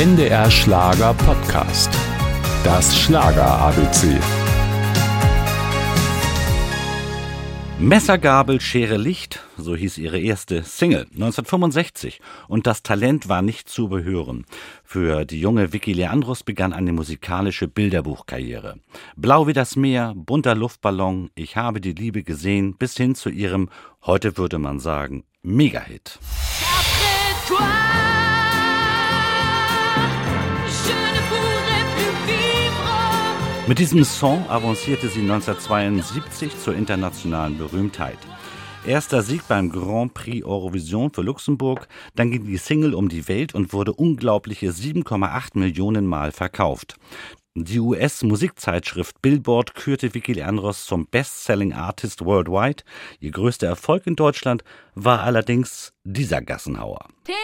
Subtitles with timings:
[0.00, 1.90] NDR Schlager Podcast.
[2.64, 4.18] Das Schlager ABC.
[7.78, 13.90] Messergabel, Schere, Licht, so hieß ihre erste Single 1965 und das Talent war nicht zu
[13.90, 14.46] behören.
[14.84, 18.76] Für die junge Vicky Leandros begann eine musikalische Bilderbuchkarriere.
[19.16, 23.68] Blau wie das Meer, bunter Luftballon, ich habe die Liebe gesehen, bis hin zu ihrem,
[24.06, 26.18] heute würde man sagen, Megahit.
[33.70, 38.18] Mit diesem Song avancierte sie 1972 zur internationalen Berühmtheit.
[38.84, 43.54] Erster Sieg beim Grand Prix Eurovision für Luxemburg, dann ging die Single um die Welt
[43.54, 46.96] und wurde unglaubliche 7,8 Millionen Mal verkauft.
[47.54, 52.82] Die US-Musikzeitschrift Billboard kürte Vicky Leandros zum Best-Selling Artist worldwide.
[53.20, 54.64] Ihr größter Erfolg in Deutschland
[54.96, 57.06] war allerdings dieser Gassenhauer.
[57.22, 57.36] Theo,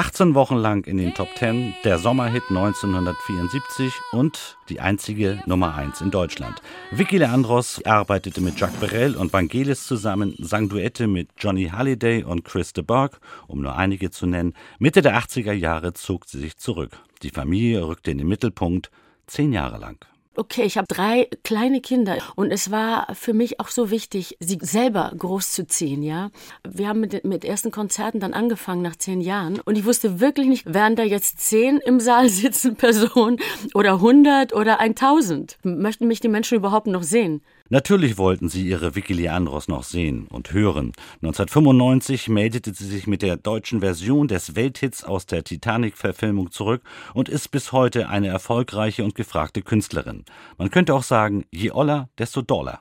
[0.00, 6.00] 18 Wochen lang in den Top 10, der Sommerhit 1974 und die einzige Nummer 1
[6.00, 6.62] in Deutschland.
[6.90, 12.46] Vicky Leandros arbeitete mit Jacques Brel und Vangelis zusammen, sang Duette mit Johnny Halliday und
[12.46, 14.54] Chris de Burgh, um nur einige zu nennen.
[14.78, 16.96] Mitte der 80er Jahre zog sie sich zurück.
[17.22, 18.90] Die Familie rückte in den Mittelpunkt,
[19.26, 20.02] zehn Jahre lang
[20.36, 24.58] okay, ich habe drei kleine Kinder und es war für mich auch so wichtig, sie
[24.60, 26.30] selber großzuziehen, ja.
[26.68, 30.46] Wir haben mit, mit ersten Konzerten dann angefangen nach zehn Jahren und ich wusste wirklich
[30.46, 33.38] nicht, werden da jetzt zehn im Saal sitzen Personen
[33.74, 35.58] oder hundert oder eintausend?
[35.62, 37.42] Möchten mich die Menschen überhaupt noch sehen?
[37.72, 40.90] Natürlich wollten sie ihre Vicky Leandros noch sehen und hören.
[41.22, 46.82] 1995 meldete sie sich mit der deutschen Version des Welthits aus der Titanic-Verfilmung zurück
[47.14, 50.24] und ist bis heute eine erfolgreiche und gefragte Künstlerin.
[50.58, 52.80] Man könnte auch sagen, je oller, desto doller.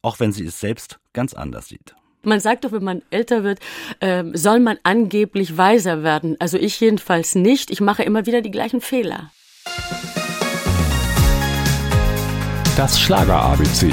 [0.00, 1.94] Auch wenn sie es selbst ganz anders sieht.
[2.22, 3.58] Man sagt doch, wenn man älter wird,
[4.00, 6.36] äh, soll man angeblich weiser werden.
[6.38, 7.70] Also ich jedenfalls nicht.
[7.70, 9.30] Ich mache immer wieder die gleichen Fehler.
[12.76, 13.92] Das Schlager ABC.